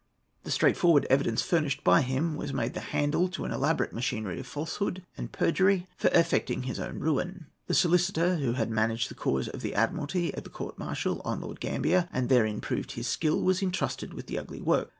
The 0.45 0.49
straightforward 0.49 1.05
evidence 1.11 1.43
furnished 1.43 1.83
by 1.83 2.01
him 2.01 2.35
was 2.35 2.51
made 2.51 2.73
the 2.73 2.79
handle 2.79 3.27
to 3.29 3.45
an 3.45 3.51
elaborate 3.51 3.93
machinery 3.93 4.39
of 4.39 4.47
falsehood 4.47 5.05
and 5.15 5.31
perjury 5.31 5.85
for 5.95 6.07
effecting 6.07 6.63
his 6.63 6.79
own 6.79 6.97
ruin. 6.97 7.45
The 7.67 7.75
solicitor 7.75 8.37
who 8.37 8.53
had 8.53 8.71
managed 8.71 9.11
the 9.11 9.13
cause 9.13 9.47
of 9.47 9.61
the 9.61 9.75
Admiralty 9.75 10.33
at 10.33 10.43
the 10.43 10.49
court 10.49 10.79
martial 10.79 11.21
on 11.23 11.41
Lord 11.41 11.59
Gambier, 11.59 12.09
and 12.11 12.29
therein 12.29 12.61
proved 12.61 12.93
his 12.93 13.05
skill, 13.05 13.41
was 13.43 13.61
entrusted 13.61 14.11
with 14.15 14.25
the 14.25 14.39
ugly 14.39 14.59
work. 14.59 14.89